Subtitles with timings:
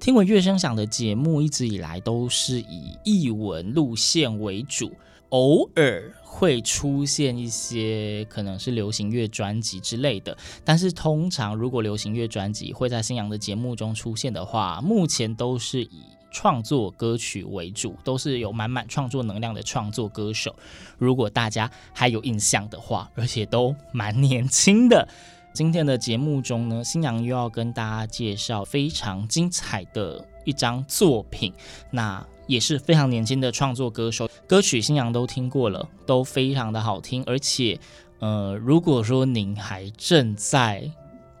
[0.00, 4.92] 听闻乐声响的节目一直以来都是以译文路线为主，
[5.30, 20.54] 偶尔会出现一些可能是流行乐专辑之类的，但是通常如果流行乐专辑会在新阳的节目中出现的话，目前都是以创作歌曲为主，都是有满满创作能量的创作歌手。
[20.96, 25.08] 如果大家还有印象的话，而且都蛮年轻的。
[25.52, 31.52] 今天的节目中呢，新娘又要跟大家介绍非常精彩的一张作品，
[31.90, 37.78] 那也是非常年轻的创作歌手，歌曲新娘都听过了，都非常的好听，而且，
[38.20, 40.90] 呃，如果说您还正在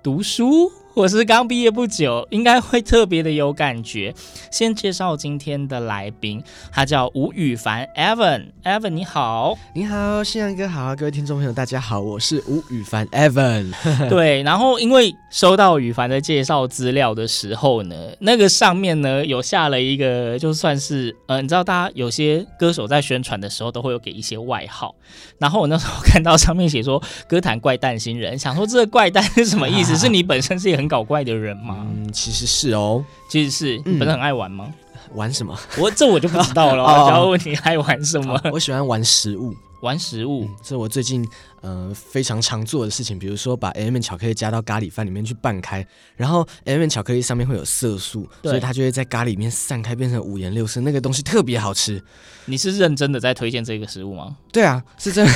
[0.02, 4.12] 读书，或是刚毕业不久，应该会特别的有感觉。
[4.50, 9.56] 先介绍今天的来宾，他叫吴羽凡 Evan，Evan Evan, 你好。
[9.76, 13.72] 你好，信阳哥好，各位听众朋友大家好，我是吴羽凡 Evan。
[14.10, 24.96] 对，然后因为收到羽凡的介绍资料的时候呢，那个上面呢有下了一个，就算是呃，你知道大家有些歌手在宣传的时候都会有给一些外号，
[25.38, 29.94] 然后我那时候看到上面写说歌坛怪诞新人，想说这个怪诞是什么意思？
[29.96, 31.86] 是你本身是一个很搞怪的人吗？
[31.88, 34.72] 嗯，其实是哦，其实是你不是很爱玩吗？
[35.14, 35.56] 玩什么？
[35.78, 38.38] 我这我就不知道了， 哦我只要问你爱玩什么？
[38.52, 40.44] 我喜欢玩食物，玩食物。
[40.44, 41.26] 嗯，这是我最近
[41.60, 52.02] 呃非常常做的事情，比如说把 M&M 巧克力加到咖喱饭里面去拌开，然后 M&M 巧克力上面会有色素，所以它就会在咖喱里面散开，变成五颜六色，那个东西特别好吃。
[52.46, 54.36] 你是认真的在推荐这个食物吗？
[54.52, 55.26] 对啊，是真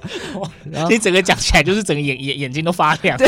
[0.88, 3.18] 你整个讲起来就是整个眼眼眼睛都发亮。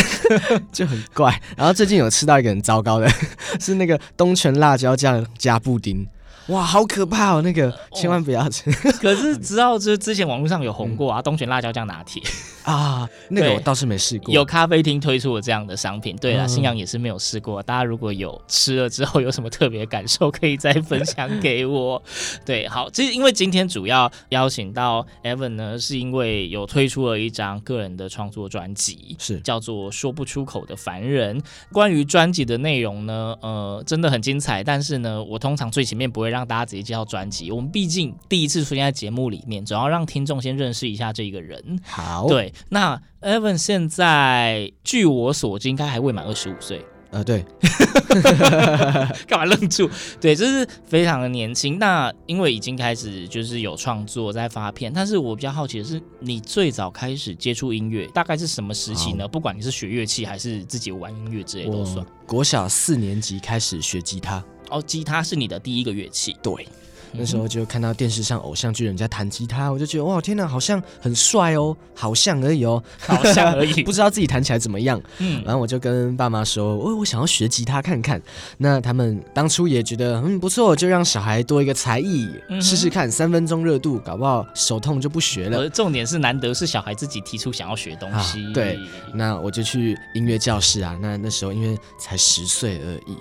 [0.72, 1.41] 就很怪。
[1.56, 3.09] 然后最近有吃到一个很糟糕的，
[3.61, 6.06] 是那个东泉辣椒酱加布丁。
[6.49, 7.43] 哇，好可怕哦！
[7.43, 8.71] 那个千万不要吃、
[9.03, 12.23] 可是知道，就是之前网络上有红过啊，东泉辣椒酱拿铁
[12.62, 13.09] 啊！
[13.31, 14.33] 那个我倒是没试过。
[14.33, 16.15] 有咖啡厅推出了这样的商品。
[16.17, 17.62] 对啊，嗯星阳也是没有试过。
[17.62, 22.01] 大家如果有吃了之后有什么特别感受，可以再分享给我。
[22.47, 31.41] 对，好，其实因为今天主要邀请到 Evan 呢，是因为有推出了一张个人的创作专辑，是叫做《说不出口的凡人》。
[31.73, 34.63] 关于专辑的内容呢，呃，真的很精彩。
[34.63, 41.81] 但是呢，我通常最前面不会让大家直接介绍专辑，我们毕竟第一次出现在节目里面，总要让听众先认识一下这个人。
[41.85, 46.85] 好，，对，那 Evan 现在据我所知，应该还未满二十五岁。
[47.13, 47.45] 呃，对，
[49.29, 49.89] 干嘛愣住？
[50.21, 51.79] 对，就是非常的年轻。
[51.79, 59.27] 那因为已经开始就是有创作在发片，但是我比较好奇的是，你最早开始接触音乐大概是什么时期呢？
[59.27, 62.27] 不管你是学乐器还是自己玩音乐之类都算我。
[62.27, 66.37] 国小四年级开始学吉他，哦，吉他是你的第一个乐器。
[66.43, 66.66] 对。
[67.19, 75.00] 那时候就看到电视上偶像剧人家弹吉他，我就觉得哇天哪，好像很帅哦，好像而已哦，好像而已 不知道自己弹起来怎么样。
[75.19, 78.21] 嗯，然后我就跟爸妈说，我我想要学吉他看看。
[78.59, 85.60] 那他们当初也觉得嗯不错，就让小孩多一个才艺，嗯试试看，三分钟热度，搞不好手痛就不学了。
[85.60, 88.44] 而重点是难得是小孩自己提出想要学东西。
[88.44, 88.78] 啊对，
[89.15, 90.98] 那我就去音乐教室啊。
[91.00, 93.16] 那那时候因为才十岁而已，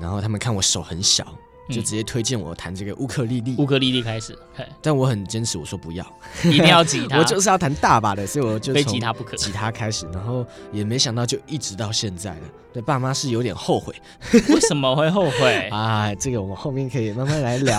[0.00, 1.26] 然后他们看我手很小，
[1.68, 3.54] 就直接推荐我弹这个乌克丽丽。
[3.58, 6.06] 乌克丽丽开始，嘿但我很坚持，我说不要，
[6.44, 9.36] 一定要吉他， 我就是要弹大把的，所以我就非从吉他不可。
[9.36, 12.40] 吉他开始，然后也没想到就一直到现在了。
[12.76, 13.94] 对，爸妈是有点后悔
[14.50, 15.68] 为什么会后悔？
[15.72, 17.78] 啊，这个我们后面可以慢慢来聊。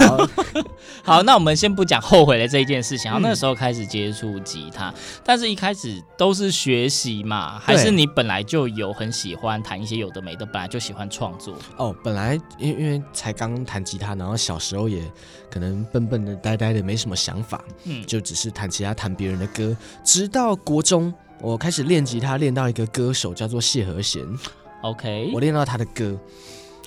[1.05, 3.11] 好，那我们先不讲后悔的这一件事情。
[3.11, 4.91] 然后嗯那时候开始接触吉他，
[5.23, 11.53] 但是一开始都是学习嘛，还是你本来就有很喜欢弹一些有的没的，本来就喜欢创作？
[11.77, 15.03] 哦，本来因为因为才刚弹吉他，然后小时候也
[15.51, 19.77] 可能笨笨的、呆呆的，没什么想法，嗯，就只是弹吉他、弹别人的歌。
[20.03, 24.25] 直到国中，我开始练吉他，练到一个歌手叫做谢和弦，
[24.81, 26.19] OK，我练到他的歌。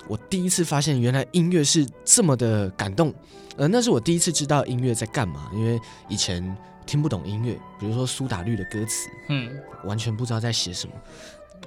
[0.09, 3.15] 我第一次发现原来音乐是这么的感动，
[3.57, 9.51] 呃，那是我第一次知道音乐在干嘛，因为以前听不懂音乐，比如说苏打绿的歌词，嗯，
[9.85, 10.93] 完全不知道在写什么。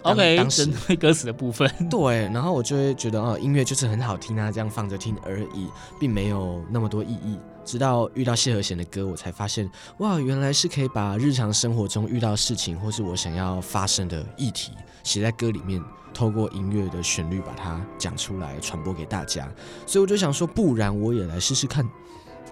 [0.02, 0.66] OK，当时
[0.98, 5.69] 歌词的部分， 对，然后我就会觉得哦，音乐就是很好听啊，这样放着听而已，
[6.00, 7.38] 并没有那么多意义。
[7.65, 9.69] 直到遇到谢和弦的歌，我才发现
[10.00, 14.71] 哇，原来是可以把日常生活中遇到事情，或是我想要发生的议题，
[15.04, 15.81] 写在歌里面，
[16.13, 19.51] 透过音乐的旋律把它讲出来，传播给大家。
[19.86, 21.89] 所以我就想说，不然我也来试试看。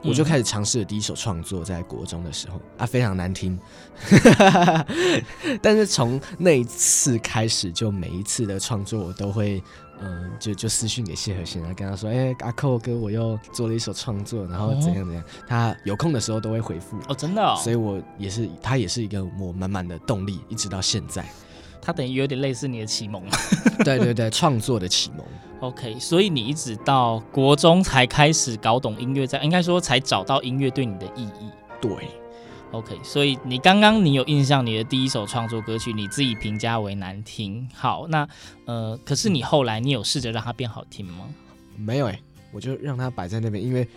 [0.03, 3.59] 我就开始尝试了第一首创作，在国中的时候啊，非常难听，
[5.61, 9.61] 但是从那一次开始，就每一次的创作我都会，
[10.01, 21.25] 嗯、呃，就就私信给谢和弦啊，跟他说，哎、欸，阿寇哥，我又做了一首创作，然后怎样怎样，他有空的时候都会回复哦，真的、哦，所以我也是，他也是一个我满满的动力，一直到现在。
[21.81, 23.23] 他等于有点类似你的启蒙，
[23.83, 25.25] 对对对，创作的启蒙。
[25.61, 31.49] OK，所以你一直到国中才开始搞懂音乐，在应该说才找到音乐对你的意义。
[31.79, 31.91] 对
[32.71, 37.67] ，OK，所以你刚刚你有印象，你的第一首创作歌曲你自己评价为难听。
[37.73, 38.27] 好，那
[38.65, 41.29] 呃，可是你后来你有试着让它变好听吗？
[41.77, 42.19] 没有哎、
[42.51, 43.87] 我就让它摆在那边，因为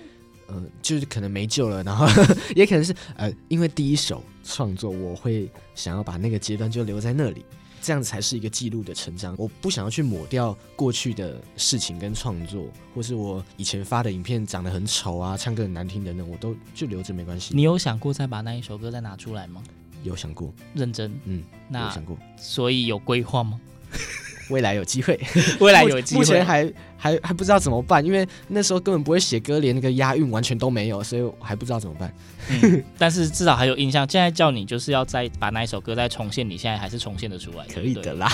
[0.46, 2.06] 呃，就是可能没救了，然后
[2.54, 7.44] 也可能是呃，因为第一首创作，我会想要把那个阶段就留在那里。
[7.84, 9.34] 这样子才是一个记录的成长。
[9.36, 12.64] 我不想要去抹掉过去的事情跟创作，
[12.94, 17.54] 或是我以前发的影片长得很丑啊，唱歌很难听等等，我都就留着没关系。
[17.54, 19.62] 你有想过再把那一首歌再拿出来吗？
[20.02, 21.12] 有想过，认真。
[21.24, 22.16] 嗯，那有想过。
[22.38, 23.60] 所以有规划吗？
[24.50, 25.18] 未来有机会，
[25.60, 26.70] 未来有机会，目前还
[27.04, 32.10] 还还不知道怎么办，因为那时候根本不会写歌，连那个押韵完全都没有，所以我还不知道怎么办。
[32.48, 34.08] 嗯、但是至少还有印象。
[34.08, 38.30] 现在叫你就是要再把那一首歌再重现，你现在还是重现的出来，可以的啦。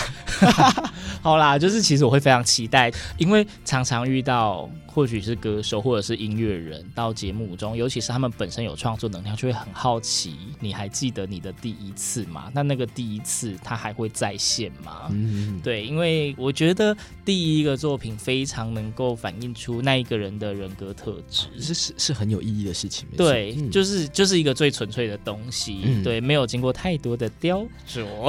[1.21, 12.51] 好啦，就是其实我会非常期待，因为常常遇到或许是歌手或者是音乐人到节目中，尤其是他们本身有创作能量，就会很好奇，你还记得你的第一次吗？
[12.53, 15.09] 那那个第一次他还会再现吗？
[15.11, 23.09] 嗯，对，因为我觉得第一个作品非常能够反映出那一个人的人格特质，是是是很有意义的事情。
[23.17, 28.29] 对，嗯、就是就是一个最纯粹的东西，嗯、对，没有经过太多的雕琢。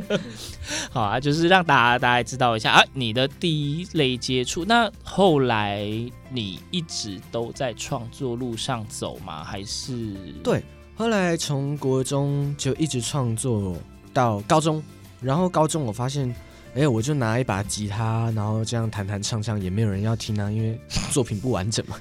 [0.90, 4.64] 好啊，就是让大家大概知道一下啊，你的第一类接触。
[4.64, 5.84] 那后来
[6.30, 9.44] 你一直都在创作路上走吗？
[9.44, 10.14] 还是？
[10.42, 10.62] 对，
[10.94, 13.76] 后来从国中就一直创作
[14.12, 14.82] 到高中，
[15.20, 16.34] 然后高中我发现，
[16.76, 20.78] 哎、欸，我就拿一把吉他，然后这样弹弹唱唱，也没有人要听啊，因为
[21.10, 21.96] 作品不完整嘛。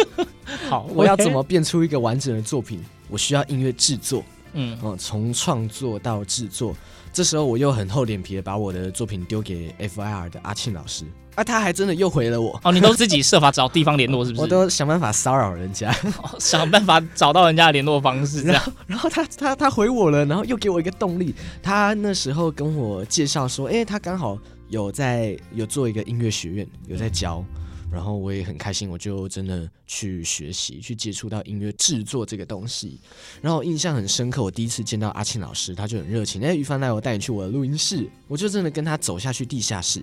[0.68, 2.84] 好，我要怎么变出一个完整的作品？
[3.08, 4.22] 我需要音乐制作，
[4.52, 6.76] 嗯，哦从创作到制作。
[7.10, 12.60] 这时候我又很厚脸皮的把我的作品丢给 FIR 的阿庆老师，啊，他还真的又回了我。
[12.62, 14.42] 哦，你都自己设法找地方联络是不是？
[14.42, 15.90] 我都想办法骚扰人家，
[16.22, 18.42] 哦，想办法找到人家的联络方式。
[18.42, 21.34] 然后，然后他他他回我了，然后又给我一个动力。
[21.62, 24.38] 他那时候跟我介绍说，哎，他刚好
[24.68, 27.44] 有在有做一个音乐学院，有在教。
[27.90, 32.98] 然后我也很开心，我就真的去学习，去接触到音乐制作这个东西。
[33.42, 38.08] 然后印象很深刻，我第一次见到阿庆老师，他就很热情，哎，于凡来，我带你去我的录音室。
[38.28, 40.02] 我就真的跟他走下去地下室。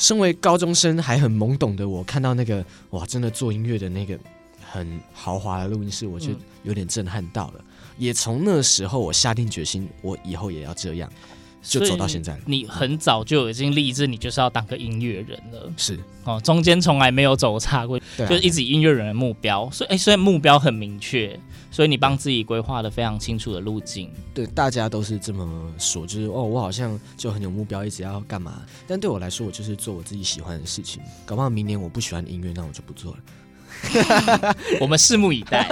[0.00, 4.18] 身为高中生还很懵懂的我，看到那个哇，真的做音乐的那个
[4.72, 6.30] 很豪华的录音室，我就
[6.62, 7.56] 有点震撼到了。
[7.58, 7.64] 嗯、
[7.98, 11.12] 也从那时候，我下定决心，我以后也要这样。
[11.62, 15.72] 就走到现在，你很早就已经立志，你就是要当个音乐人了。
[15.76, 19.70] 是哦，中间从来没有走差过，就是一直音乐人的目标。
[19.70, 21.38] 所以，哎，所以目标很明确，
[21.70, 24.10] 所以你帮自己规划的非常清楚的路径。
[24.34, 28.62] 对，大家都是这么说，就是哦，我好像就很有目标，一直要干嘛。
[28.86, 31.02] 但对我来说，我就是做我自己喜欢的事情。
[31.24, 33.18] 搞不好明年我不喜欢音乐，那我就不做了。
[34.80, 35.68] 我们拭目以待。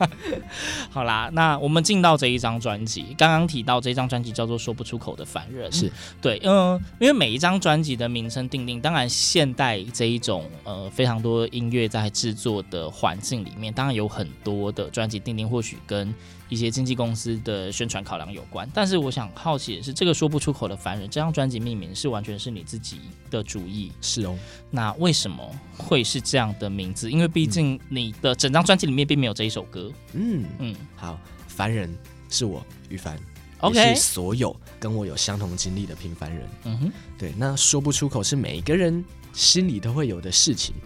[0.90, 3.14] 好啦，那我们进到这一张专辑。
[3.18, 16.14] 刚刚提到这张专辑叫做《说不出口的凡人》，是对，嗯、呃，因为每一张专辑的名称定定，当然现代这一种呃非常多音乐在制作的环境里面，当然有很多的专辑定定，或许跟
[16.48, 23.00] 一些经纪公司的宣传考量有关，但是我想好奇的是，这个说不出口的凡人这张专辑命名是完全是你自己
[23.30, 23.90] 的主意？
[24.00, 24.38] 是哦，
[24.70, 25.44] 那为什么
[25.76, 27.10] 会是这样的名字？
[27.10, 29.90] 因为毕竟你的整张专辑里面并没有这一首歌。
[30.12, 31.92] 嗯嗯，好，凡人
[32.30, 33.18] 是我于凡
[33.58, 36.48] ，OK，是所有跟我有相同经历的平凡人。
[36.64, 40.76] 嗯哼，对，那说不出口是每一个人心里都会有的事情，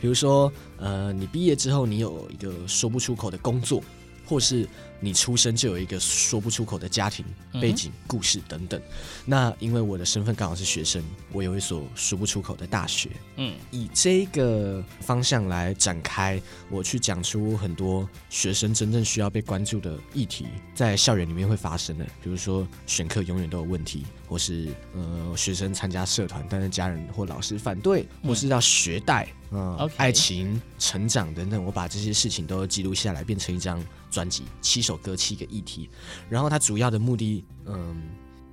[0.00, 3.82] 比如说，呃，你毕业之后，你有一个说不出口的工作。
[4.28, 4.68] 或是
[5.00, 7.24] 你出生就有一个说不出口的家庭
[7.60, 8.80] 背景、故事等等。
[9.24, 11.02] 那因为我的身份刚好是学生，
[11.32, 13.10] 我有一所说不出口的大学。
[13.36, 16.40] 嗯，以这个方向来展开，
[16.70, 29.26] 我去讲出很多学生真正需要被关注的议题，在校园里面会发生的，比如说选课永远都有问题，或是呃学生参加社团，但是家人或老师反对，或是要学贷。
[29.30, 29.92] 嗯，Okay.
[29.96, 35.88] 爱情、成长等等，我把这些事情都记录下来，变成一张专辑，七首歌，七个议题。
[36.28, 38.02] 然后它主要的目的，嗯，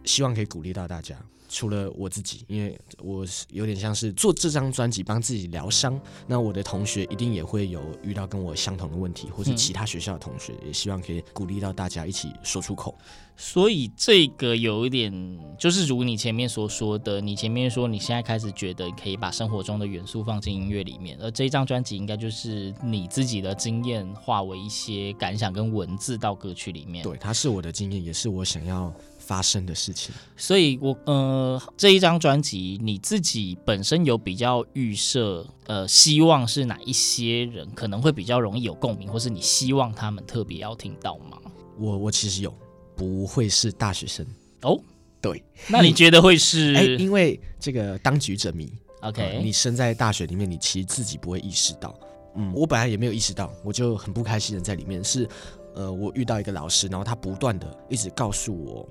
[0.04, 1.16] 希望可以鼓励到大家。
[1.48, 6.00] 除了我自己，因为我是有点像是做这张专辑帮自己疗伤。
[6.28, 12.98] 那我的同学一定也会有遇到跟我相同的问题，或是其他学校的同学，也希望可以鼓励到大家一起说出口。
[13.38, 15.12] 所以这个有一点，
[15.60, 27.04] 就是如你前面所说的，你前面说你现在开始觉得可以把生活中的元素放进音乐里面，而这张专辑应该就是你自己的经验化为一些感想跟文字到歌曲里面。
[27.04, 28.94] 对，它是我的经验，也是我想要
[29.26, 41.40] 发生的事情，所以我呃这一张专辑你自己本身有比较预设呃希望是哪一些人可能会比较容易有共鸣，或是你希望他们特别要听到吗？
[41.78, 42.54] 我我其实有，
[42.96, 44.26] 不会是大学生
[44.62, 44.80] 哦，
[45.20, 46.74] 对，那你觉得会是？
[46.78, 51.94] 哎，因为这个当局者迷，OK，呃，你身在大学里面，你其实自己不会意识到，
[52.36, 55.28] 嗯，我本来也没有意识到，我就很不开心的在里面，是
[55.74, 58.88] 呃我遇到一个老师，然后他不断的一直告诉我。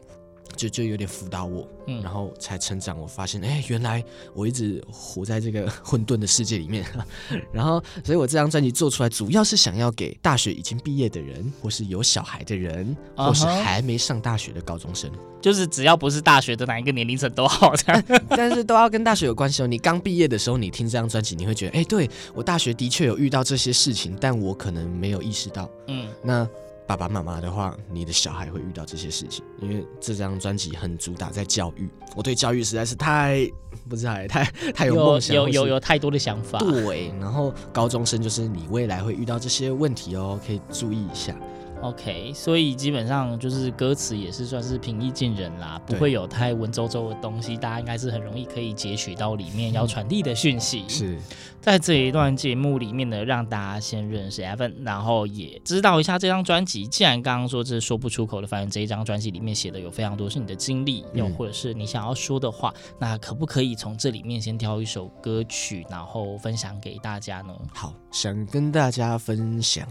[0.57, 2.99] 就就有点辅导我，嗯，然后才成长。
[3.01, 4.03] 我发现，哎，原来
[4.35, 6.85] 我一直活在这个 混沌的世界里面。
[7.53, 19.67] 然后，所以我这张专辑做出来，主要是想要给大学已经毕业的人，或是有小孩的人，或是还没上大学的高中生，就是只要不是大学的哪一个年龄层都好这样，但是都要跟大学有关系哦。
[19.67, 25.69] 你刚毕业的时候，你听这张专辑，你会觉得，哎，对，我大学的确有遇到这些事情，但我可能没有意识到。
[25.89, 26.49] 嗯，那。
[26.87, 31.89] 爸爸妈妈的话，你的小孩会遇到这些事情，因为这张专辑很主打在教育。
[32.15, 33.49] 我对教育实在是太
[33.89, 36.59] 不知道，太太有梦想，有有有，有太多的想法。
[36.59, 41.35] 对，然后高中生就是你未来会遇到这些问题哦，可以注意一下。
[41.85, 50.89] OK，所以基本上就是歌词也是算是平易近人啦，不会有太文绉绉的东西，大家应该是很容易可以截取到里面要传递的讯息。
[50.89, 51.19] 是
[51.61, 56.87] 在这一段节目里面呢，让大家先认识 Evan，然后也知道一下这张专辑。
[56.87, 67.55] 既然刚刚说这是说不出口的，反正这一张专辑里面写的有非常多是你的经历，又或者是你想要说的话，嗯、那可不可以从这里面先挑一首歌曲，然后分享给大家呢？
[67.73, 69.87] 好，想跟大家分享。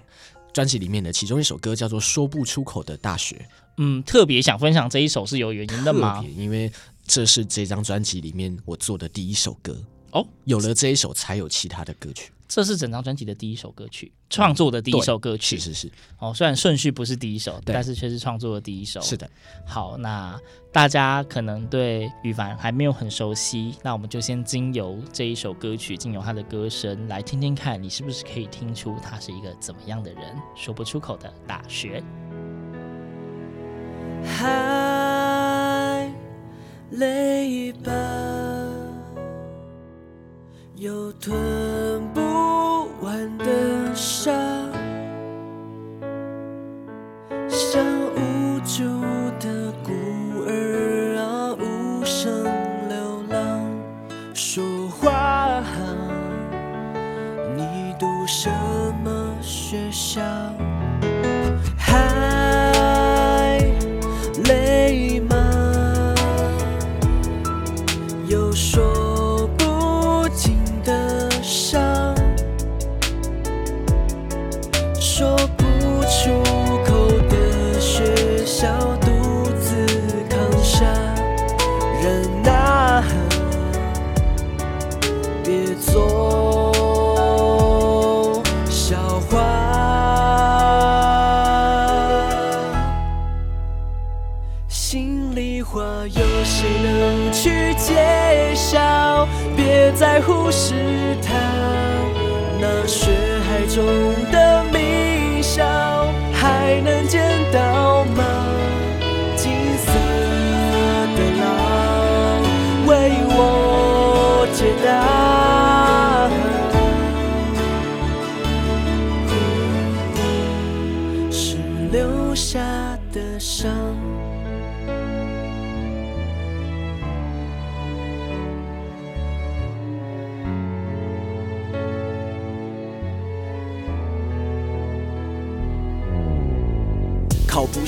[0.53, 3.35] 专辑里面的其中一首歌叫做《说不出口的大学》。
[3.77, 6.23] 嗯，特别想分享这一首是有原因的吗？
[6.37, 6.71] 因为
[7.07, 9.75] 这是这张专辑里面我做的第一首歌
[10.11, 10.25] 哦。
[10.45, 12.31] 有了这一首，才有其他的歌曲。
[12.47, 15.57] 这是整张专辑的第一首歌曲，创作的第一首歌曲。
[15.57, 15.91] 是是是。
[16.19, 19.01] 哦，虽然顺序不是第一首，但是却是创作的第一首。
[19.01, 19.29] 是的。
[19.65, 20.39] 好，那
[20.71, 30.21] 大家可能对羽凡还没有很熟悉，那我们就先经由这一首歌曲，经由他的歌声来听听看，你是不是可以听出他是一个怎么样的人？
[30.55, 32.03] 说不出口的大学。
[34.25, 35.02] 还
[100.83, 101.33] 是他
[102.59, 103.09] 那血
[103.45, 103.85] 海中
[104.31, 105.63] 的微笑
[106.33, 107.21] 还能见
[107.51, 107.62] 到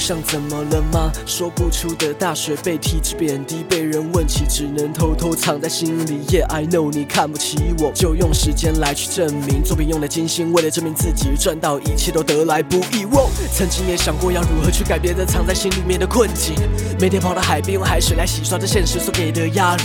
[0.06, 1.12] 上，怎么了吗？
[1.26, 6.20] 说不出的大学被体制贬低，被人问起，只能偷偷藏在心里。
[6.28, 9.64] Yeah, I know 你看不起我，就用时间来去证明。
[9.64, 13.08] 作品用的精心，为了证明自己，赚到一切都得来不易。
[13.52, 16.54] 曾经也想过要如何去改变这藏在心里面的困境，
[17.00, 19.84] 每天跑到海边用海水来洗刷这现实所给的压力，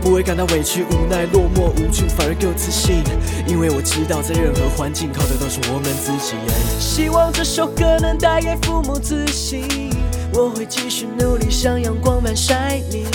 [0.00, 3.02] 不会感到委屈、无奈、落寞、无助，反而更有自信，
[3.46, 6.34] 因为我知道在任何环境靠的都是我们自己。
[6.78, 9.90] 希望这首歌能带给父母自信，
[10.32, 13.06] 我会继续努力，像阳光般晒你。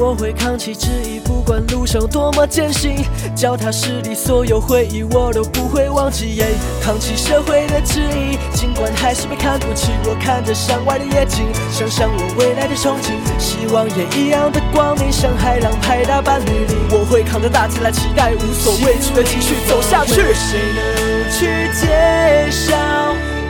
[0.00, 6.40] 我会扛起质疑，不管路上多么艰辛，脚踏实地，所有回忆我都不会忘记。
[6.40, 16.74] Yeah, 扛起社会的质疑，尽管还是被看不起，我看着山外的夜景，想想我未来的憧憬，希望也一样的光明，像海浪拍打般缕丽。
[16.90, 20.14] 我会扛着大旗来期待，无所畏惧的继续走下去。
[20.32, 22.76] 谁能去揭晓？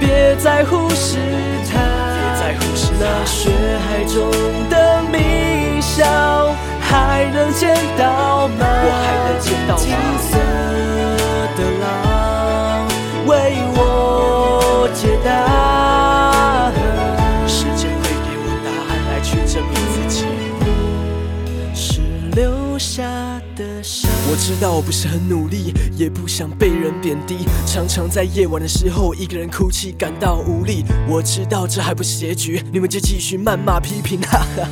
[0.01, 1.19] 别再忽视
[1.71, 1.77] 它，
[2.15, 3.51] 别再忽视那血
[3.85, 4.31] 海中
[4.71, 5.58] 的明
[5.99, 6.55] 宵。
[6.81, 8.65] 还能见到吗？
[8.65, 9.81] 我还能见到吗？
[9.83, 9.93] 金
[10.25, 10.39] 色
[11.55, 11.85] 的浪
[13.27, 13.31] 为
[13.75, 16.73] 我解答，
[17.47, 20.25] 时间会给我答案，来去证明自己
[21.75, 22.01] 是
[22.35, 23.03] 留下
[23.55, 24.11] 的伤。
[24.31, 30.87] 我知道我不是很努力，也不想被人贬低，常常在夜晚的时候一个人哭泣，感到无力。
[31.07, 34.67] 我知道这还不是结局，你们就继续谩骂批评，哈哈。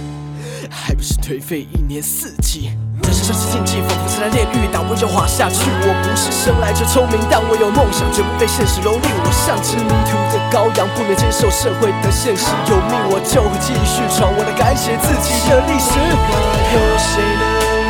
[0.77, 2.71] 还不是颓废一年四季，
[3.03, 5.65] 人生像是竞技，仿佛是在炼狱，打不就滑下去。
[5.83, 9.09] 我不是生来就聪明，但我有梦想，绝不被现实蹂躏。
[9.25, 12.53] 我像只迷途的羔羊，不能接受社会的现实。
[12.69, 15.97] 有命我就会继续闯，我来改写自己的历史。
[15.97, 17.43] 有谁能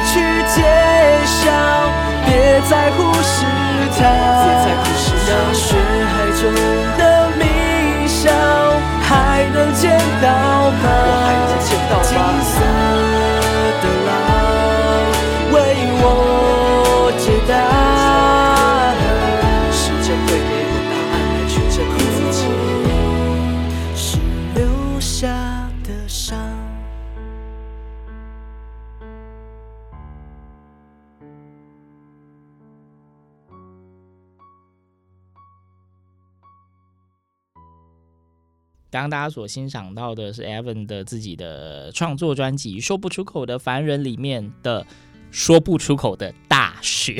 [0.06, 0.22] 去
[0.54, 0.62] 揭
[1.26, 1.50] 晓？
[2.24, 3.44] 别再忽视
[3.98, 4.06] 它，
[4.46, 5.74] 别再忽视那血
[6.06, 6.48] 海中
[6.96, 7.02] 的
[7.36, 8.32] 冥想，
[9.02, 10.24] 还能见到
[10.70, 10.86] 吗？
[10.86, 11.65] 我还能见到吗？
[19.72, 22.38] 时间会给我答案来去证明自己，
[23.94, 24.00] 是
[24.54, 24.60] 留
[25.00, 25.24] 下
[25.84, 26.36] 的伤
[38.88, 44.86] 刚刚大家所欣赏到的是 Evan 的自己的创作专辑《说不出口的凡人》里面的
[45.30, 47.18] “说不出口的大学”，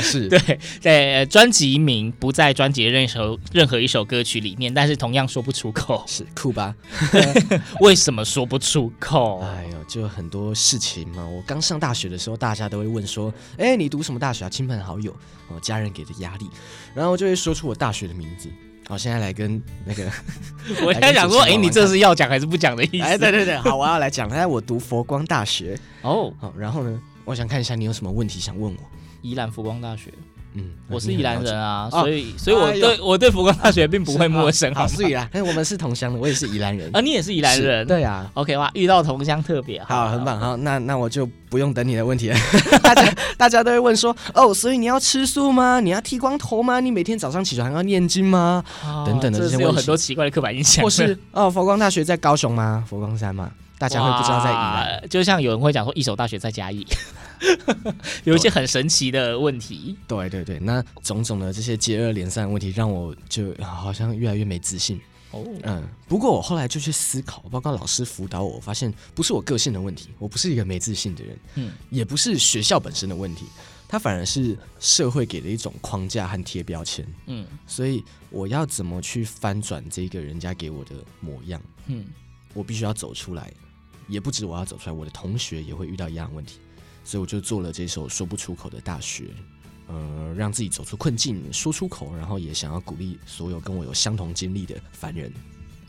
[0.00, 6.74] 是 对，在专辑名不在专辑的任何任何一首歌曲里面，但是同样说不出口，是酷吧？
[7.80, 9.40] 为什么说不出口？
[9.40, 11.26] 哎呦，就很多事情嘛。
[11.26, 15.12] 我刚上大学的时候，大家都会问说：“哎，你读什么大学啊？”亲朋好友，
[15.48, 16.48] 哦，家人给的压力，
[16.94, 18.48] 然后我就会说出我大学的名字。
[18.88, 20.10] 好，现在来跟那个，
[20.84, 23.02] 我现在想说，哎、欸，你这是要讲还是不讲的意思？
[23.04, 24.28] 哎，对对对，好，我要来讲。
[24.28, 28.80] 哎，我读佛光大学哦，好，然后呢，我想看一下你有什么问题想问我。
[29.22, 30.12] 宜兰佛光大学。
[30.54, 34.70] 嗯，我是宜兰人啊，所以所以我对我对佛光大学并不会陌生。
[34.74, 38.30] 好，是宜兰，哎，我们是同乡的，我也是宜兰人 啊，你也是宜兰人，对啊。
[38.34, 40.38] OK 哇，遇到同乡特别好，很棒。
[40.38, 42.36] 好，那那我就不用等你的问题了。
[42.84, 45.80] 大家大家都会问说，哦，所以你要吃素吗？
[45.80, 46.80] 你要剃光头吗？
[46.80, 48.62] 你每天早上起床还要念经吗？
[49.06, 50.84] 等等的这些问题，有很多奇怪的刻板印象。
[50.84, 52.84] 或是哦，佛光大学在高雄吗？
[52.86, 53.50] 佛光山吗？
[53.82, 56.86] 大家会不知道在宜兰，就像有人会讲说一所大学在嘉义。
[58.22, 65.00] 有一些很神奇的问题，对对对，那种种的这些接二连三的问题，让我就好像越来越没自信。
[65.32, 73.46] 哦，嗯，不过我后来就去思考，包括老师辅导我，我发现不是我个性的问题，我不是一个没自信的人，嗯，也不是学校本身的问题，
[73.88, 82.04] 它反而是社会给的一种框架和贴标签，嗯，所以我要怎么去翻转这个人家给我的模样，嗯，
[82.54, 83.52] 我必须要走出来，
[84.12, 86.58] 也不止我要走出来，我的同学也会遇到一样的问题。
[87.02, 89.24] 所以我就做了这首说不出口的大学，
[89.88, 95.32] 呃，让自己走出困境，说出口，然后也想要鼓励所有跟我有相同经历的凡人。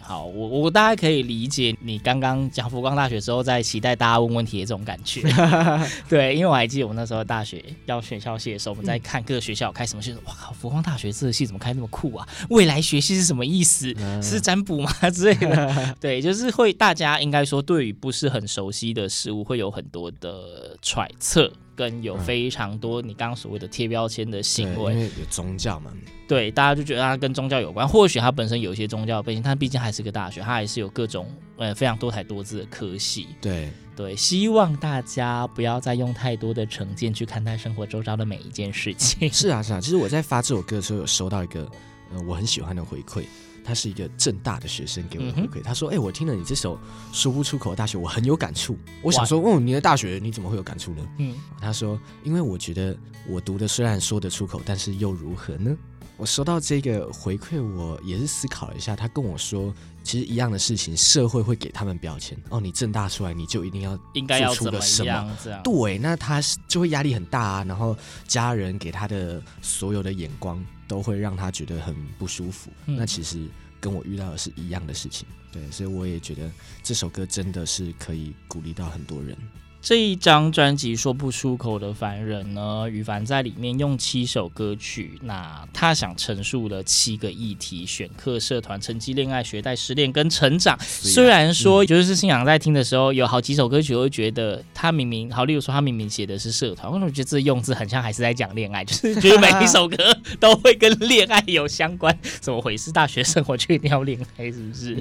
[0.05, 5.21] 好，我我大概可以理解你刚刚讲福光大学之后，在期待大家问问题的这种感觉。
[6.09, 12.27] 对，因为我还记得我那时候大学要选校系的时候，我们在看各个学校开什么系，哇靠，佛光大学这个系怎么开那么酷啊？
[12.49, 13.95] 未来学系是什么意思？
[14.21, 15.95] 是占卜吗之类的？
[16.01, 21.49] 对，就是会大家应该说对于不是很熟悉的事物，会有很多的揣测。
[21.75, 25.91] 跟有非常多你刚刚所谓的贴标签的行为，因为有宗教嘛，
[26.27, 27.87] 对，大家就觉得它跟宗教有关。
[27.87, 33.27] 或许它本身有一些宗教背景，但毕竟还是个大学，它还是有各种呃非常多才多姿的科系。
[33.41, 39.31] 对对，希望大家不要再用太多的成见去看待生活周遭的每一件事情。
[39.31, 41.69] 是啊是啊，其实我在发这首歌的时候有收到一个
[42.11, 43.23] 呃我很喜欢的回馈，
[43.63, 46.77] 他是一个正大的学生给我的回馈，他说：“哎，我听了你这首
[47.11, 52.97] 说不出口的大学，我很有感触。”我想说：“哦，你的大学你怎么会有感触呢？”嗯，他说：“因为我觉得
[53.27, 55.75] 我读的虽然说得出口，但是又如何呢？”
[56.15, 58.95] 我收到这个回馈，我也是思考了一下。
[58.95, 59.73] 他跟我说，
[60.03, 62.37] 其实一样的事情，社会会给他们标签。
[62.49, 65.35] 哦，你正大出来，你就一定要应该要做出个什么？
[65.63, 67.65] 对，那他就会压力很大啊。
[67.67, 67.97] 然后
[68.27, 72.69] 家人给他的所有的眼光，都会让他觉得很不舒服。
[72.85, 73.47] 嗯、那其实
[73.81, 75.27] 跟我遇到的是一样的事情。
[75.51, 76.51] 对，所以我也觉得
[76.83, 79.35] 这首歌真的是可以鼓励到很多人。
[79.83, 90.79] 这一张专辑说不出口的凡人呢，羽凡在里面用七首歌曲，那他想陈述的七个议题：选课、社团、成绩、恋爱、学贷、失恋跟成长。
[90.79, 98.85] 虽然说，就是信仰在听的时候，有好几首歌曲，我会觉得他明明好，例如说他明明写的是社团，为什么觉得这用字很像还是在讲恋爱？
[98.87, 99.97] 就是觉得每一首歌
[100.39, 102.89] 都会跟恋爱有相关， 怎么回事？
[102.89, 104.95] 大学生活就一定要恋爱，是不是？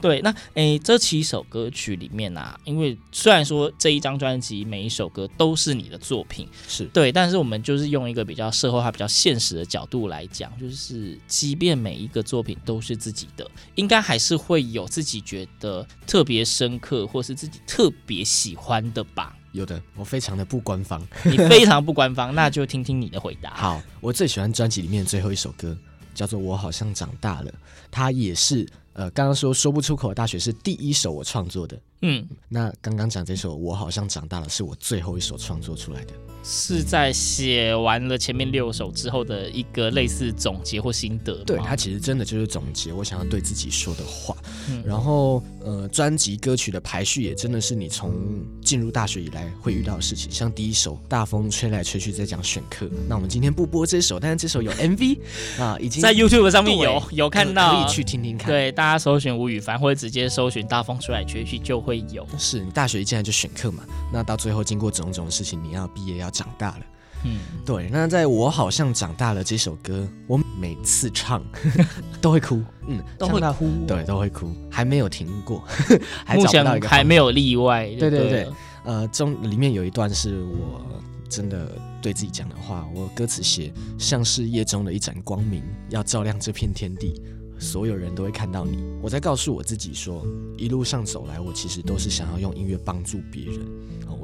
[0.00, 4.03] 对，那诶，这七首歌曲里面啊，因为虽然说这一。
[4.04, 19.34] 张专辑每一首歌都是你的作品，是对，但是我们就是用一个比较社会化、比较现实的角度来讲，就是即便每一个作品都是自己的，应该还是会有自己觉得特别深刻，或是自己特别喜欢的吧？
[19.52, 23.54] 有的，我非常的不官方，你非常不官方，那就听听你的回答。
[23.56, 25.74] 好，我最喜欢专辑里面最后一首歌，
[26.14, 27.50] 叫做《我好像长大了》，
[27.90, 31.78] 它也是呃，刚刚说说不出口的大学是第一首我创作的。
[32.02, 36.14] 嗯，那刚刚讲这首《我好像长大了》是我最后一首创作出来的，
[36.44, 41.34] 是在写完了前面六首之后的一个类似总结或心得。
[41.44, 44.36] 对，它其实真的就是总结我想要对自己说的话。
[44.70, 48.14] 嗯，然后呃，专辑歌曲的排序也真的是你从
[48.62, 50.30] 进入大学以来会遇到的事情。
[50.30, 55.18] 像第一首《大风吹来吹去》在讲选课，那我们今天不播这首，但是这首有 MV
[55.58, 58.48] 啊，已经在 YouTube 上面有有看到，可以去听听看。
[58.48, 62.04] 对，大家搜寻吴羽凡或者直接搜寻《大风吹来吹去》就会。
[62.10, 63.82] 有是你大学一进来就选课嘛？
[64.12, 66.80] 那到最后经过种种事情，你要毕业要长大了。
[67.24, 67.88] 嗯，对。
[67.90, 71.42] 那在我好像长大了这首歌，我每次唱
[72.20, 75.62] 都会哭，嗯，都会哭，对，都会哭，还没有停过，
[76.26, 77.86] 还目前还没有例外。
[77.98, 78.48] 对对对，
[78.84, 80.84] 呃，中里面有一段是我
[81.30, 87.22] 真的对自己讲的话，我歌词写像是夜中的一盏光明，要照亮这片天地。
[87.56, 88.84] 所有人都会看到你。
[89.00, 90.26] 我在告诉我自己说，
[90.58, 93.60] 一路上走来，我其实都是想要用音乐帮助别人。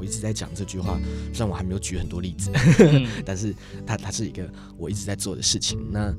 [0.01, 0.99] 我一直在讲这句话，
[1.31, 3.55] 虽然我还没有举很多例子，嗯、 但是
[3.87, 5.79] 它它是一个我一直在做的事情。
[5.93, 6.15] 那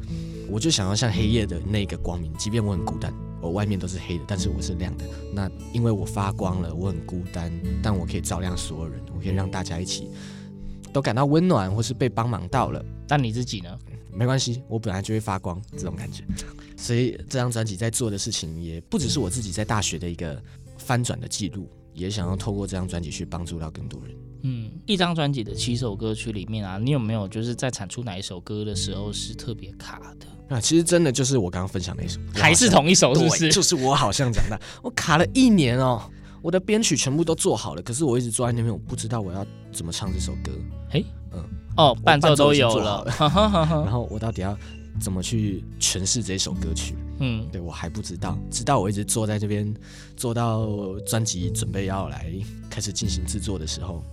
[0.47, 5.05] 我就想要像黑夜的那个光明，即便我很孤单，我外面都是黑的，但是我是亮的。
[5.33, 10.11] 那因为我发光了，我很孤单，但我可以照亮所有人，我可以让大家一起
[10.93, 12.85] 都感到温暖，或是被帮忙到了。
[13.07, 13.75] 但你自己呢？
[14.13, 16.23] 没关系，我本来就会发光，这种感觉。
[16.77, 20.41] 所以这张专辑在做的事情，也不只是我自己在大学的一个
[20.77, 24.15] 翻转的记录，也想要透过这张专辑去帮助到更多人。
[24.43, 30.55] 嗯，一张专辑的七首歌曲里面啊，你有没有就是在产出哪一首歌的时候是特别卡的？
[30.55, 33.51] 啊，其实真的就是我刚刚分享那首，还是同一首，是不是？
[33.51, 36.01] 就是我好像长大，我卡了一年哦，
[36.41, 40.51] 我的编曲全部都做好了，可是我一直坐在那边，我不知道我要怎么唱这首歌。
[40.89, 41.43] 嘿，嗯。
[41.77, 44.57] 哦，伴奏都有了， 然后我到底要
[45.01, 46.95] 怎么去诠释这首歌曲？
[47.19, 49.73] 嗯，对我还不知道，直到我一直坐在这边，
[50.15, 50.67] 做到
[51.05, 52.31] 专辑准备要来
[52.69, 54.03] 开始进行制作的时候，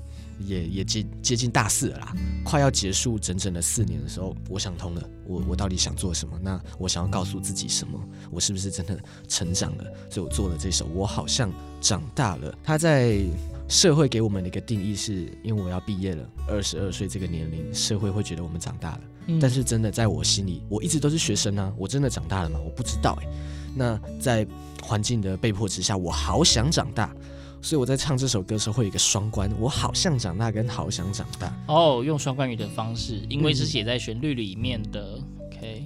[0.40, 6.38] 也也接接近大四了啦，快要结束整整的四年的时候，我想通了，我我到底想做什么？
[6.42, 7.98] 那我想要告诉自己什么？
[8.31, 8.98] 我是不是真的
[9.29, 9.85] 成长了？
[10.11, 12.59] 所以我做了这首，我好像长大了。
[12.64, 13.22] 他在。
[13.70, 19.01] 社会给我们的一个定义是，因为我要毕业了，二十二岁这个年龄，社会会觉得我们长大了。
[19.28, 19.38] 嗯。
[19.40, 22.58] 但是真的在我心里，我一直都是学生啊，我真的长大了吗？
[22.64, 23.28] 我不知道哎。
[23.76, 24.44] 那在
[24.82, 27.14] 环境的被迫之下，我好想长大，
[27.62, 31.54] 所以我在唱这首歌的时候会有一个双关，我好像长大跟好想长大。
[31.68, 35.20] 哦，用双关语的方式，因为是写在旋律里面的。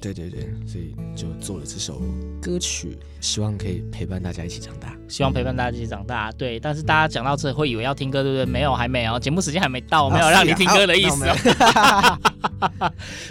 [0.01, 2.01] 对对对，所以就做了这首
[2.41, 4.97] 歌曲，希望可以陪伴大家一起长大。
[5.09, 6.59] 希望陪伴大家一起长大，对。
[6.59, 8.45] 但是大家讲到这会以为要听歌，对不对？
[8.45, 11.25] 没有，还没有，节目时间还没到，没有让你听歌的意思。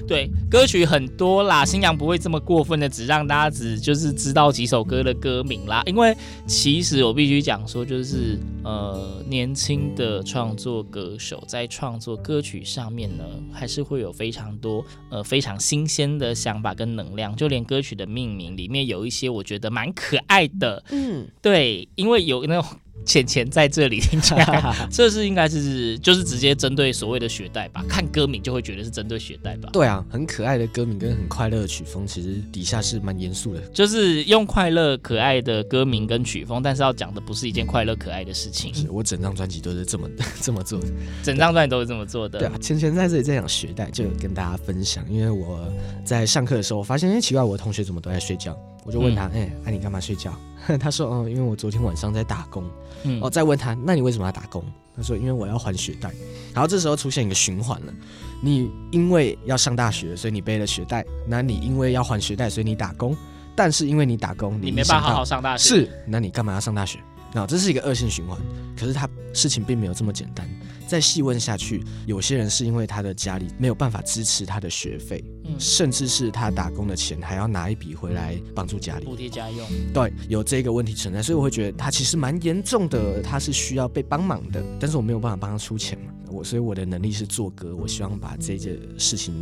[0.07, 5.81] 对，歌曲很多啦，新阳不会这么过分的，只让大家只就是知道几首歌的歌名啦。
[5.85, 17.35] 因为其实我必须讲说，就是呃，年轻的创作歌手在创作歌曲上面呢，还是会有非常多呃非常新鲜的想法跟能量。
[17.35, 20.83] 就连歌曲的命名里面有一些，我觉得蛮可爱的。
[20.91, 22.65] 嗯，对，因为有那种。
[23.05, 27.83] 钱钱在这里听起来， 这是应该是就是直接针对所谓的学贷吧？
[27.89, 29.69] 看歌名就会觉得是针对学贷吧？
[29.73, 33.61] 对啊，很可爱的歌名跟很快乐的曲风，其实底下是蛮严肃的。
[33.73, 38.73] 就是用快乐可爱的歌名跟曲风，但是要讲的不是一件快乐可爱的事情。
[38.73, 40.09] 是我整张专辑都是这么
[40.41, 40.87] 这么做的，
[41.23, 42.39] 整张专辑都是这么做的。
[42.39, 45.03] 对啊，钱钱在这里在讲学贷，就跟大家分享。
[45.09, 45.59] 因为我
[46.05, 48.57] 在上课的时候，我发现哎，奇怪，我的同学怎么都在睡觉？
[48.83, 50.33] 我就问他，哎、嗯，那、欸啊、你干嘛睡觉？
[50.79, 52.63] 他说，哦，因为我昨天晚上在打工。
[53.03, 54.63] 嗯，哦，再问他，那你为什么要打工？
[54.95, 56.11] 他说，因为我要还学贷。
[56.53, 57.93] 然后这时候出现一个循环了，
[58.41, 63.15] 你因为要上大学，所以你背了学贷；那你因为要还学贷，所以你打工。
[63.55, 65.69] 但是因为你打工，你，你没办法好好上大学。
[65.69, 66.99] 是，那你干嘛要上大学？
[67.33, 68.37] 那这是一个恶性循环。
[68.77, 70.49] 可是他事情并没有这么简单。
[70.87, 79.65] 再细问下去，有些人是因为他的家里没有办法支持他的学费，嗯，甚至是他打工的钱还要拿一笔回来帮助家里补贴家用。
[79.93, 84.61] 对，有这个问题存在，所以我会觉得他其实蛮严重的，他是需要被帮忙的。
[84.79, 89.33] 但是我没有办法帮他出钱嘛，我所以我的能力是做歌，我希望把这件事情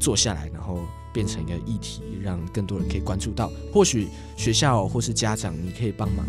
[0.00, 0.78] 做下来，然后
[1.12, 3.50] 变成一个议题，让更多人可以关注到。
[3.74, 6.24] 或许学校或是家长，你可以帮忙。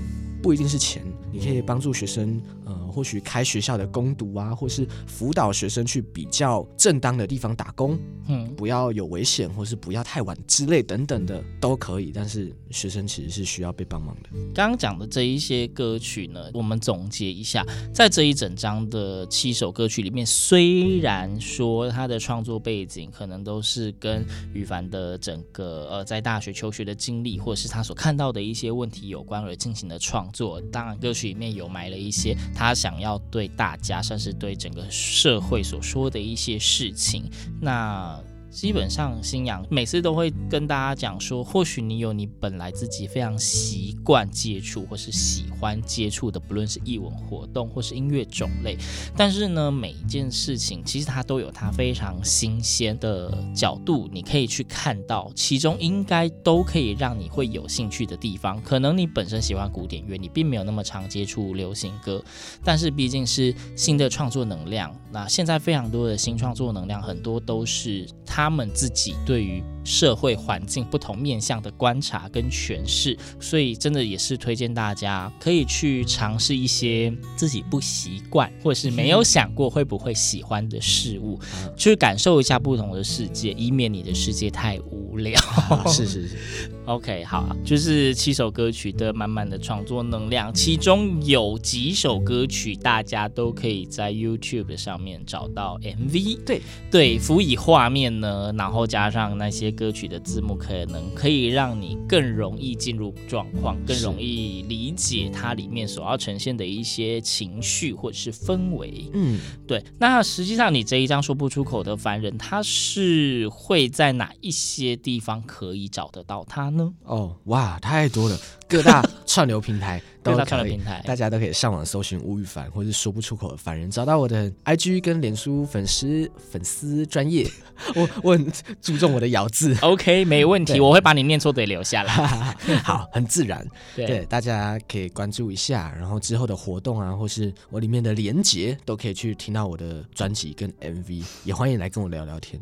[0.46, 12.14] 不一定是钱，你可以帮助学生，呃，或许开学校的工读啊，或是辅导学生去比较正当的地方打工，嗯，不要有危险，或是不要太晚之类等等的都可以。
[12.16, 14.30] 但是学生其实是需要被帮忙的。
[14.54, 30.32] 刚刚讲的这一些歌曲呢，我们总结一下，在这一整张的七首歌曲里面，虽然说他的创作背景可能都是跟羽凡的整个呃在大学求学的经历，或者是他所看到的一些问题有关而进行的创。
[30.32, 37.28] 作当然，歌曲里面有埋了一些他想要对大家，算是对整个社会所说的一些事情。
[37.60, 38.22] 那。
[38.56, 48.78] 基本上，新阳每次都会跟大家讲说，或许你有你本来自己非常习惯接触或是喜欢接触的，不论是艺文活动或是音乐种类，
[49.14, 58.62] 但是呢，每一件事情其实它都有它非常新鲜的角度，你可以去看到，其中应该都可以让你会有兴趣的地方。
[58.64, 62.24] 可能你本身喜欢古典乐，你并没有那么常接触流行歌，
[62.64, 64.96] 但是毕竟是新的创作能量。
[65.12, 68.08] 那现在非常多的新创作能量，很多都是
[68.46, 81.40] 他们自己对于社会环境不同面向的观察跟诠释，所以真的也是推荐大家可以去尝试一些自己不习惯或者是没有想过会不会喜欢的事物，
[81.78, 85.40] 去感受一下不同的世界，以免你的世界太无聊。
[85.88, 86.36] 是是是。
[86.86, 109.10] OK，好，就是七首歌曲的满满的创作能量，其中有几首歌曲大家都可以在 YouTube 上面找到 MV，对对，辅以画面呢，然后加上那些歌曲的字幕，可能可以让你更容易进入状况，更容易理解它里面所要呈现的一些情绪或者是氛围。
[109.14, 109.84] 嗯，对。
[110.00, 116.94] 那实际上你这一张说不出口的凡人，他是会在哪一些地方可以找得到他呢？
[117.04, 127.48] 哦，哇，太多了，各大串流平台都可以，大串流平台，大家都可以上网搜寻吴羽凡，或是说不出口的凡人，找到我的 IG 跟脸书粉丝粉丝专业，
[127.96, 132.14] 我我很注重我的咬字，OK，没问题，我会把你念错的留下来，
[132.84, 133.66] 好，很自然。
[133.96, 142.60] 对，对，大家可以关注一下，然后之后的活动啊，或是我里面的连结，都可以去听到我的专辑跟 MV，也欢迎来跟我聊聊天。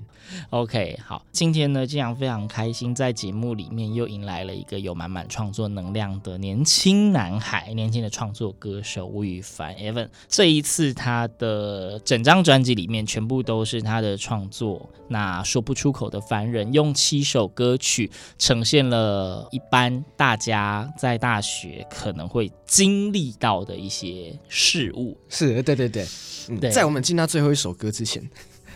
[0.52, 10.10] OK，好，今天呢，这样非常开心，在节目里面又迎来了一个有满满创作能量的年轻男孩，年轻的创作歌手吴宇凡 Evan。
[10.28, 25.18] 这一次他的整张专辑里面全部都是他的创作，那说不出口的凡人，用七首歌曲呈现了一般大家在大学可能会经历到的一些事物。
[25.30, 26.06] 是，对对对，
[26.50, 28.24] 嗯，对，在我们进到最后一首歌之前。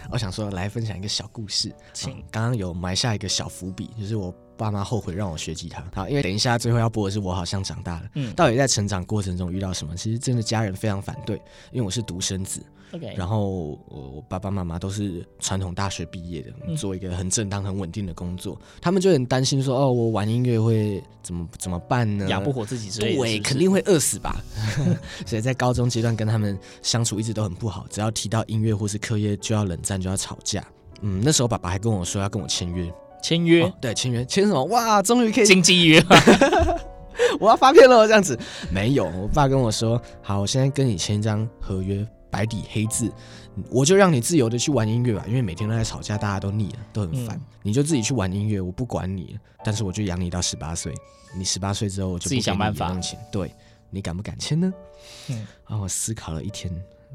[0.09, 1.69] 我想说，来分享一个小故事。
[1.91, 5.83] 请刚刚有埋下一个小伏笔，就是我爸妈后悔让我学吉他。
[5.93, 8.05] 好，因为等一下最后要播的是《我好像长大了》。
[8.15, 9.95] 嗯，到底在成长过程中遇到什么？
[9.95, 11.37] 其实真的家人非常反对，
[11.71, 12.61] 因为我是独生子。
[12.89, 13.13] Okay.
[13.17, 22.29] 然后我爸爸妈妈都是传统大学毕业的，做一个很正当、很稳定的工作，嗯、他们就很担心说：“哦，我玩音乐会怎么怎么办呢？
[22.29, 24.41] 养不活自己之类的，对，肯定会饿死吧。
[25.27, 30.65] ”所以在高中阶段跟他们相处一直都很不好，只要提到音乐或是课业就要冷战，就要吵架。
[31.01, 32.89] 嗯，那时候爸爸还跟我说要跟我签约，
[33.21, 34.63] 签约，哦、对，签约，签什么？
[34.65, 36.03] 哇，终于可以经纪约，
[37.39, 38.37] 我要发片了，这样子
[38.71, 39.05] 没有。
[39.05, 43.09] 我爸跟我说：“好，我现在跟你签一张合约。”白底黑字，
[43.71, 47.37] 我就让你自由的去玩音乐吧，因为每天都在吵架，大家都腻了，都很烦。
[47.37, 50.93] 嗯、你就自己去玩音乐，我不管你，但是我就养你到十八岁。
[51.33, 52.95] 你十八岁之后，我就自己想办法。
[53.31, 53.49] 对，
[53.89, 54.71] 你敢不敢签呢？
[55.29, 56.69] 嗯，然后我思考了一天，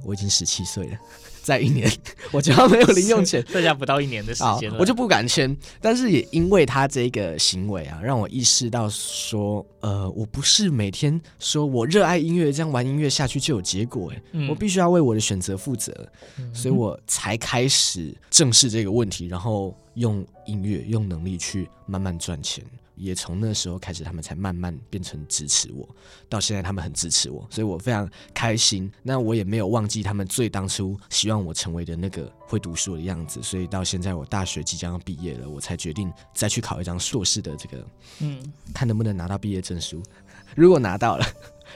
[0.04, 0.98] 我已经十七岁了。
[1.42, 1.90] 在一年，
[2.30, 5.56] 我就要没有零用钱，剩下不到一年的时间 了，我就不敢签。
[5.80, 15.92] 但是也因为他这个行为啊，让我意识到说，呃，我不是每天说我热爱音乐，这样玩音乐下去就有结果，哎、嗯，我必须要为我的选择负责，
[16.38, 22.64] 嗯、所以我才开始正视这个问题，然后用音乐、用能力去慢慢赚钱。
[23.02, 25.88] 也从那时候开始，他们才慢慢变成支持我，
[26.28, 28.90] 到现在他们很支持我，所以我非常开心。
[29.02, 37.86] 那我也没有忘记他们最当初希望我成为的那个会读书的样子，所以到现在我大学即将要毕业了，我才决定再去考一张硕士的这个，
[38.20, 38.40] 嗯，
[38.72, 40.02] 看能不能拿到毕业证书。
[40.54, 41.26] 如果拿到了。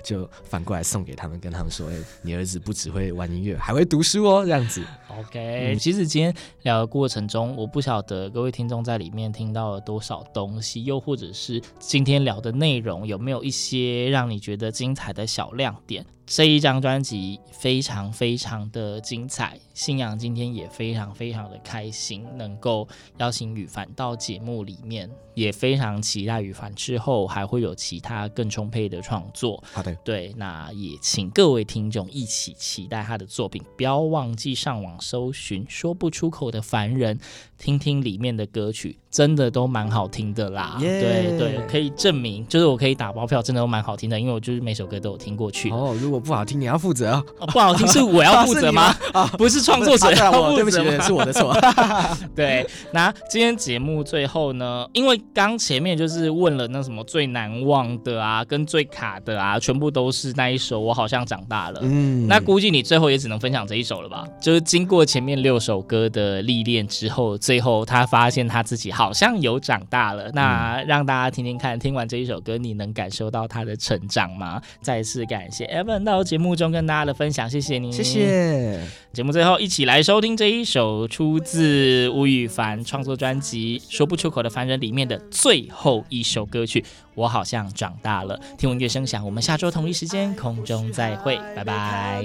[0.02, 4.82] 就反过来送给他们，跟他们说：“哎、欸，你儿子不只会玩音乐，还会读书哦。”这样子。
[5.08, 16.04] OK，、嗯、其实今天聊的过程中，我不晓得各位听众在里面听到了多少东西，又或者是今天聊的内容有没有一些让你觉得精彩的小亮点。
[16.26, 22.86] 这一张专辑非常非常的精彩，信仰今天也非常非常的开心，能够
[23.18, 29.62] 邀请羽凡到节目里面，也非常期待羽凡之后还会有其他更充沛的创作。
[29.72, 37.16] 好的，对，那也请各位听众一起期待他的作品，不要忘记上网搜寻“说不出口的凡人”，
[37.56, 38.98] 听听里面的歌曲。
[39.08, 45.70] 真的都蛮好听的啦.对对，可以证明，就是我可以打包票，真的都蛮好听的，因为我就是每首歌都有听过去。
[45.70, 48.94] 哦，如果不好听，你要负责不好听是我要负责吗？
[49.12, 50.76] 啊， 不是创作者要负责，对不起，
[51.06, 51.56] 是我的错。
[52.34, 61.80] 对，那今天节目最后呢，因为刚前面就是问了那什么最难忘的啊，跟最卡的啊，全部都是那一首《我好像长大了》。
[61.84, 64.24] 嗯，那估计你最后也只能分享这一首了吧？
[64.40, 68.86] 就是经过前面六首歌的历练之后，最后他发现他自己。
[68.96, 74.58] 好像有长大了，那让大家听听看，听完这一首歌，你能感受到他的成长吗？
[74.80, 78.80] 再次感谢 Evan 到节目中跟大家的分享，谢谢你，谢谢。
[79.12, 86.80] 节目最后，一起来收听这一首出自吴羽凡创作专辑《说不出口的凡人》里面的最后一首歌曲
[87.14, 88.38] 《我好像长大了》。
[88.56, 92.24] 听闻乐声响，我们下周同一时间空中再会，拜拜。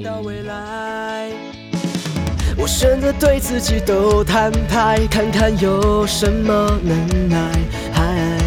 [2.57, 8.40] 我选择对自己都摊牌，看看有什么能耐。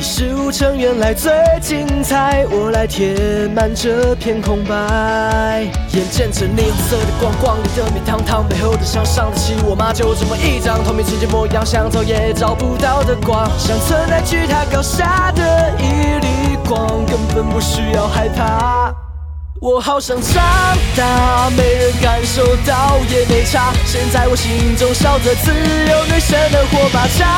[0.00, 2.46] 一事无成，原来最精彩。
[2.50, 5.70] 我来填满这片空白。
[5.92, 9.92] 眼见着霓虹色的光，光里的米汤汤，背后的伤伤得起我妈？
[9.92, 18.99] 就这么一张透明世界模样，想找也找不到的光，像存在巨塔高下的一缕光，根本不需要害怕。
[19.60, 20.42] 我好想长
[20.96, 23.74] 大，没人感受到也没差。
[23.84, 27.06] 现在我心中烧着自由女神的火把。
[27.18, 27.28] 长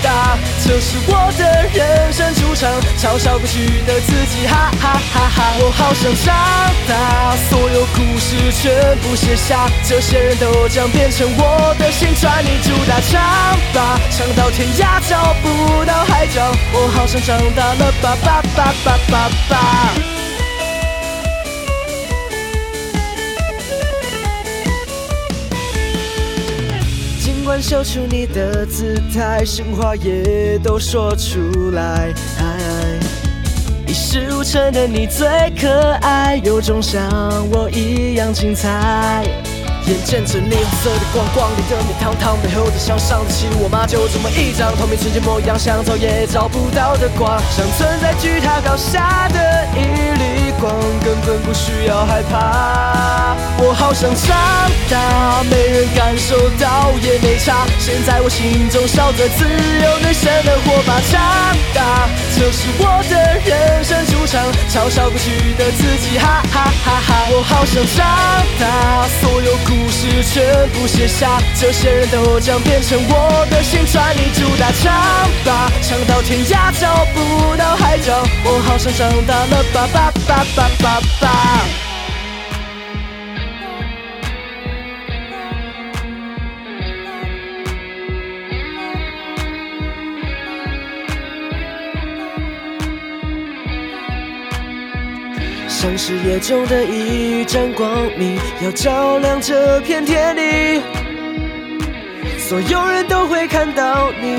[0.00, 1.42] 大，这是我的
[1.74, 5.42] 人生主场，嘲笑过去的自己，哈哈哈哈。
[5.58, 6.32] 我好想长
[6.86, 12.62] 大，所有故事全部写下，这些人都将变成我的新传奇。
[12.62, 16.40] 主打长吧，长到天涯找不到海角。
[16.74, 20.11] 我好想长大了，吧吧吧吧吧吧。
[27.52, 32.08] 尽管秀出你的姿态，心话也都说出来。
[33.86, 35.28] 一事无成的你最
[35.60, 35.68] 可
[36.00, 37.06] 爱，有种像
[37.50, 39.22] 我一样精彩。
[39.86, 43.86] 眼见着霓虹色的光，光里的你堂堂，背后的笑伤得起我吗？
[43.86, 49.82] 就这么一张透明世界模样，想找也找不到的光，像存在巨塔高下的一
[50.16, 53.34] 缕光，根本不需要害怕。
[53.58, 54.36] 我好想长
[54.88, 57.66] 大，没人感受到也没差。
[57.80, 61.00] 现在我心中烧着自由女神的火把。
[61.10, 61.20] 长
[61.74, 63.14] 大，这是我的
[63.44, 67.28] 人生主场，嘲笑过去的自己，哈哈哈哈。
[67.30, 68.06] 我好想长
[68.58, 69.52] 大，所有。
[69.64, 74.32] 故事全部写下，这些人都将变成我的新传你。
[74.32, 74.92] 主打唱
[75.44, 78.24] 吧，唱到天涯找不到海角。
[78.44, 81.91] 我好想长大了，吧吧吧吧吧吧。
[95.82, 100.80] 像是夜中的一盏光明，要照亮这片天地。
[102.38, 104.36] 所有人都会看到你，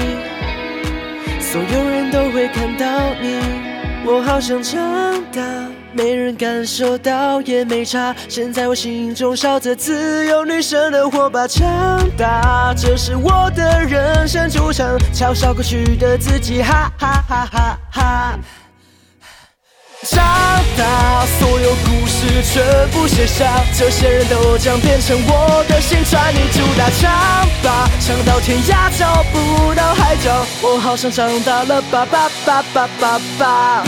[1.41, 2.87] 所有人都会看到
[3.21, 3.41] 你。
[4.05, 4.81] 我好想长
[5.33, 5.41] 大，
[5.91, 8.15] 没人感受到也没差。
[8.29, 11.45] 现在我心中烧着自由女神的火把。
[11.45, 18.39] 长大，这是我的人生主场，嘲笑过去的自己，哈哈哈哈哈。
[20.03, 20.21] 长
[20.77, 27.09] 大，所有故事全部写下，这些人都将变成我的新，传你住大唱
[27.63, 33.83] 吧，唱到天涯找不到海角，我好像长大了吧吧吧吧吧吧。